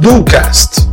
[0.00, 0.88] Ducast.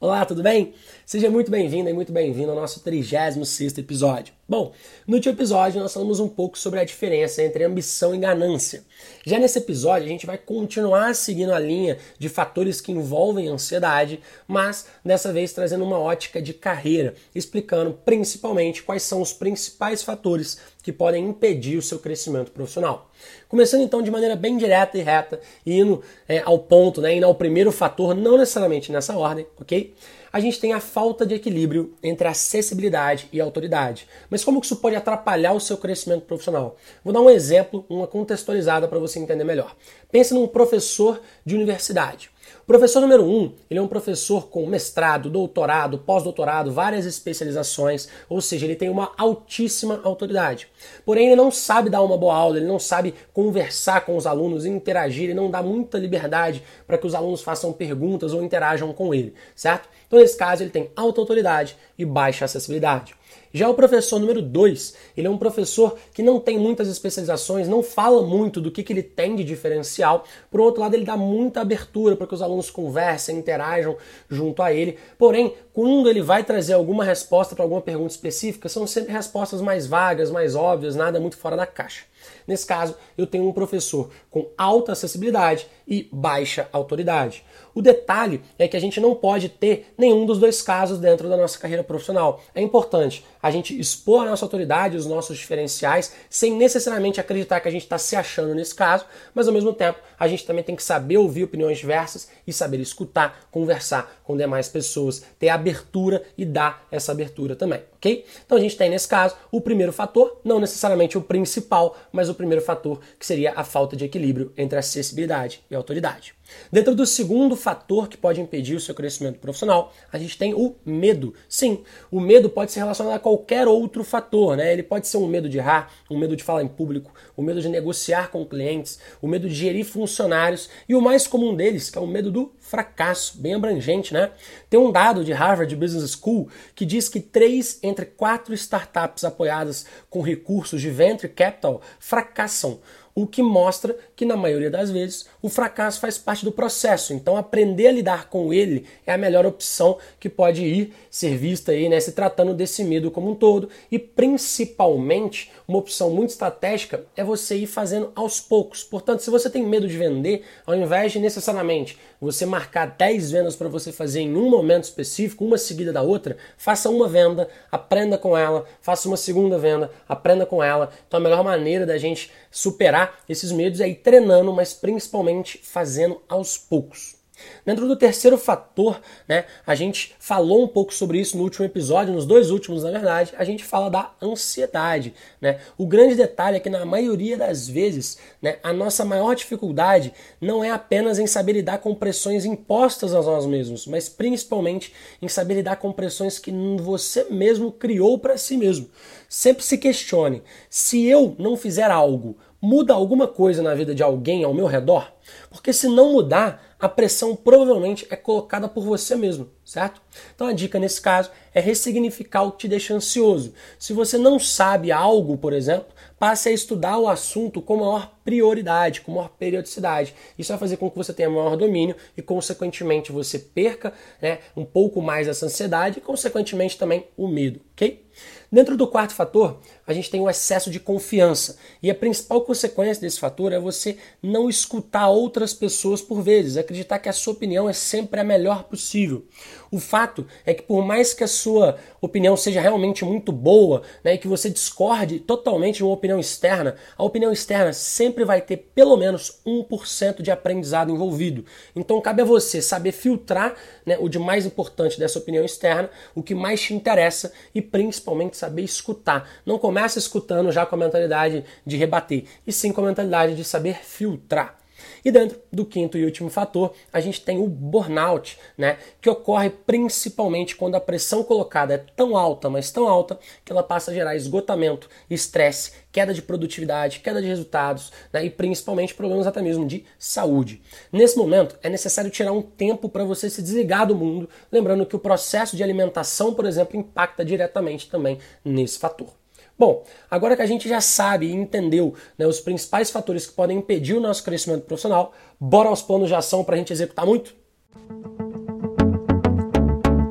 [0.00, 0.72] Olá, tudo bem?
[1.04, 4.32] Seja muito bem-vindo e muito bem-vindo ao nosso 36 episódio.
[4.50, 4.72] Bom,
[5.06, 8.82] no último episódio nós falamos um pouco sobre a diferença entre ambição e ganância.
[9.24, 14.18] Já nesse episódio a gente vai continuar seguindo a linha de fatores que envolvem ansiedade,
[14.48, 20.58] mas dessa vez trazendo uma ótica de carreira, explicando principalmente quais são os principais fatores
[20.82, 23.08] que podem impedir o seu crescimento profissional.
[23.48, 27.36] Começando então de maneira bem direta e reta, indo é, ao ponto, né, indo ao
[27.36, 29.94] primeiro fator, não necessariamente nessa ordem, ok?
[30.32, 34.06] a gente tem a falta de equilíbrio entre acessibilidade e autoridade.
[34.28, 36.76] Mas como que isso pode atrapalhar o seu crescimento profissional?
[37.04, 39.76] Vou dar um exemplo, uma contextualizada para você entender melhor.
[40.10, 42.30] Pense num professor de universidade.
[42.62, 48.40] O professor número um, ele é um professor com mestrado, doutorado, pós-doutorado, várias especializações, ou
[48.40, 50.68] seja, ele tem uma altíssima autoridade.
[51.04, 54.66] Porém, ele não sabe dar uma boa aula, ele não sabe conversar com os alunos,
[54.66, 59.12] interagir, ele não dá muita liberdade para que os alunos façam perguntas ou interajam com
[59.12, 59.88] ele, certo?
[60.06, 63.14] Então, nesse caso, ele tem alta autoridade e baixa acessibilidade.
[63.52, 67.82] Já o professor número 2, ele é um professor que não tem muitas especializações, não
[67.82, 70.24] fala muito do que, que ele tem de diferencial.
[70.50, 73.96] Por outro lado, ele dá muita abertura para que os alunos conversem, interajam
[74.28, 74.98] junto a ele.
[75.18, 79.86] Porém, quando ele vai trazer alguma resposta para alguma pergunta específica, são sempre respostas mais
[79.86, 82.09] vagas, mais óbvias, nada muito fora da caixa.
[82.46, 87.44] Nesse caso, eu tenho um professor com alta acessibilidade e baixa autoridade.
[87.74, 91.36] O detalhe é que a gente não pode ter nenhum dos dois casos dentro da
[91.36, 92.40] nossa carreira profissional.
[92.54, 97.68] É importante a gente expor a nossa autoridade, os nossos diferenciais, sem necessariamente acreditar que
[97.68, 100.76] a gente está se achando nesse caso, mas ao mesmo tempo a gente também tem
[100.76, 106.44] que saber ouvir opiniões diversas e saber escutar, conversar com demais pessoas, ter abertura e
[106.44, 108.24] dar essa abertura também, ok?
[108.44, 112.34] Então a gente tem nesse caso o primeiro fator, não necessariamente o principal, mas o
[112.34, 116.34] primeiro fator que seria a falta de equilíbrio entre acessibilidade e autoridade.
[116.72, 120.76] Dentro do segundo fator que pode impedir o seu crescimento profissional, a gente tem o
[120.84, 121.34] medo.
[121.48, 124.72] Sim, o medo pode ser relacionado a qualquer outro fator, né?
[124.72, 127.44] Ele pode ser um medo de errar, um medo de falar em público, o um
[127.44, 131.54] medo de negociar com clientes, o um medo de gerir funcionários e o mais comum
[131.54, 134.30] deles, que é o medo do fracasso, bem abrangente, né?
[134.68, 139.86] Tem um dado de Harvard Business School que diz que três entre quatro startups apoiadas
[140.08, 142.80] com recursos de venture capital fracassam
[143.14, 147.12] o que mostra que na maioria das vezes o fracasso faz parte do processo.
[147.12, 151.72] Então aprender a lidar com ele é a melhor opção que pode ir ser vista
[151.72, 157.04] aí, né, se tratando desse medo como um todo e principalmente uma opção muito estratégica
[157.16, 158.82] é você ir fazendo aos poucos.
[158.82, 163.56] Portanto, se você tem medo de vender, ao invés de necessariamente você marcar 10 vendas
[163.56, 168.18] para você fazer em um momento específico, uma seguida da outra, faça uma venda, aprenda
[168.18, 170.90] com ela, faça uma segunda venda, aprenda com ela.
[171.06, 176.20] Então a melhor maneira da gente superar esses medos é ir treinando, mas principalmente fazendo
[176.28, 177.19] aos poucos.
[177.64, 182.14] Dentro do terceiro fator, né, a gente falou um pouco sobre isso no último episódio,
[182.14, 185.14] nos dois últimos, na verdade, a gente fala da ansiedade.
[185.40, 185.58] Né?
[185.76, 190.64] O grande detalhe é que, na maioria das vezes, né, a nossa maior dificuldade não
[190.64, 195.54] é apenas em saber lidar com pressões impostas a nós mesmos, mas principalmente em saber
[195.54, 198.88] lidar com pressões que você mesmo criou para si mesmo.
[199.32, 204.42] Sempre se questione: se eu não fizer algo, muda alguma coisa na vida de alguém
[204.42, 205.12] ao meu redor?
[205.48, 210.02] Porque se não mudar, a pressão provavelmente é colocada por você mesmo, certo?
[210.34, 213.54] Então a dica nesse caso é ressignificar o que te deixa ansioso.
[213.78, 219.00] Se você não sabe algo, por exemplo, passe a estudar o assunto com maior prioridade,
[219.00, 220.14] com maior periodicidade.
[220.38, 224.64] Isso vai fazer com que você tenha maior domínio e, consequentemente, você perca né, um
[224.64, 228.04] pouco mais essa ansiedade e, consequentemente, também o medo, ok?
[228.52, 231.56] Dentro do quarto fator, a gente tem o excesso de confiança.
[231.82, 236.98] E a principal consequência desse fator é você não escutar outras pessoas por vezes, acreditar
[236.98, 239.24] que a sua opinião é sempre a melhor possível.
[239.70, 244.14] O fato é que por mais que a sua opinião seja realmente muito boa, né,
[244.14, 248.56] e que você discorde totalmente de uma opinião externa, a opinião externa sempre vai ter
[248.74, 251.44] pelo menos 1% de aprendizado envolvido.
[251.74, 253.54] Então cabe a você saber filtrar
[253.84, 258.36] né, o de mais importante dessa opinião externa, o que mais te interessa e principalmente
[258.36, 259.28] saber escutar.
[259.44, 263.44] Não comece escutando já com a mentalidade de rebater, e sim com a mentalidade de
[263.44, 264.59] saber filtrar.
[265.04, 269.50] E dentro do quinto e último fator, a gente tem o burnout, né, que ocorre
[269.50, 273.94] principalmente quando a pressão colocada é tão alta, mas tão alta, que ela passa a
[273.94, 279.66] gerar esgotamento, estresse, queda de produtividade, queda de resultados né, e principalmente problemas até mesmo
[279.66, 280.62] de saúde.
[280.92, 284.96] Nesse momento, é necessário tirar um tempo para você se desligar do mundo, lembrando que
[284.96, 289.19] o processo de alimentação, por exemplo, impacta diretamente também nesse fator.
[289.60, 293.58] Bom, agora que a gente já sabe e entendeu né, os principais fatores que podem
[293.58, 297.34] impedir o nosso crescimento profissional, bora aos planos de ação para a gente executar muito?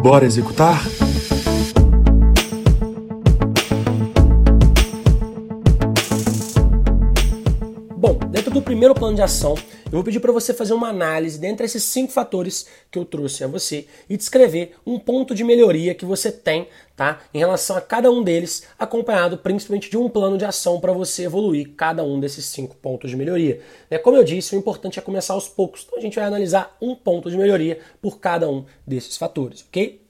[0.00, 0.80] Bora executar?
[8.12, 9.54] Bom, dentro do primeiro plano de ação,
[9.86, 13.42] eu vou pedir para você fazer uma análise dentre esses cinco fatores que eu trouxe
[13.42, 17.20] a você e descrever um ponto de melhoria que você tem, tá?
[17.32, 21.24] Em relação a cada um deles, acompanhado principalmente de um plano de ação para você
[21.24, 23.62] evoluir cada um desses cinco pontos de melhoria.
[23.90, 23.96] Né?
[23.96, 25.82] Como eu disse, o importante é começar aos poucos.
[25.86, 30.01] Então a gente vai analisar um ponto de melhoria por cada um desses fatores, ok?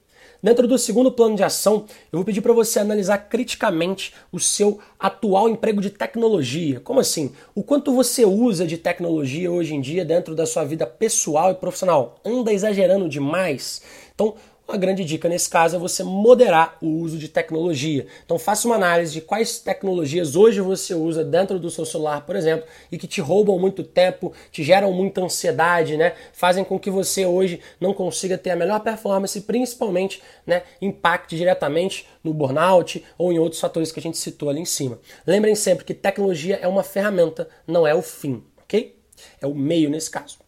[0.43, 4.77] Dentro do segundo plano de ação, eu vou pedir para você analisar criticamente o seu
[4.99, 6.81] atual emprego de tecnologia.
[6.81, 7.31] Como assim?
[7.55, 11.55] O quanto você usa de tecnologia hoje em dia dentro da sua vida pessoal e
[11.55, 12.19] profissional?
[12.25, 13.83] Anda exagerando demais?
[14.13, 14.35] Então,
[14.67, 18.07] uma grande dica nesse caso é você moderar o uso de tecnologia.
[18.25, 22.35] Então faça uma análise de quais tecnologias hoje você usa dentro do seu celular, por
[22.35, 26.13] exemplo, e que te roubam muito tempo, te geram muita ansiedade, né?
[26.31, 31.35] Fazem com que você hoje não consiga ter a melhor performance e principalmente, né, impacte
[31.35, 34.97] diretamente no burnout ou em outros fatores que a gente citou ali em cima.
[35.27, 38.97] Lembrem sempre que tecnologia é uma ferramenta, não é o fim, ok?
[39.41, 40.42] É o meio nesse caso.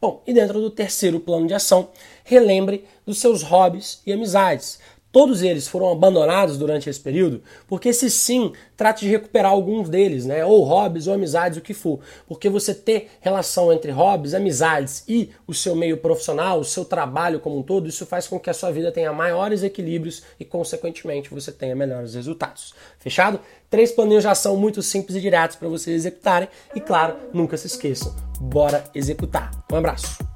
[0.00, 1.88] Bom, e dentro do terceiro plano de ação,
[2.22, 4.78] relembre dos seus hobbies e amizades.
[5.18, 10.24] Todos eles foram abandonados durante esse período, porque se sim, trate de recuperar alguns deles,
[10.24, 10.44] né?
[10.44, 11.98] Ou hobbies ou amizades, o que for.
[12.28, 17.40] Porque você ter relação entre hobbies, amizades e o seu meio profissional, o seu trabalho
[17.40, 21.30] como um todo, isso faz com que a sua vida tenha maiores equilíbrios e, consequentemente,
[21.30, 22.72] você tenha melhores resultados.
[23.00, 23.40] Fechado?
[23.68, 26.48] Três planinhos de ação muito simples e diretos para vocês executarem.
[26.76, 29.50] E claro, nunca se esqueçam, bora executar.
[29.72, 30.27] Um abraço.